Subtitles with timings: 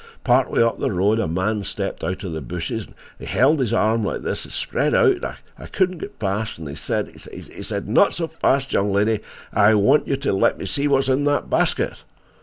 [0.23, 2.87] Part way up the road a man stepped out of the bushes,
[3.19, 6.57] and held his arm like this, spread out, so I couldn't get past.
[6.57, 9.19] He said—he said—'Not so fast, young lady;
[9.53, 11.97] I want you to let me see what's in that basket.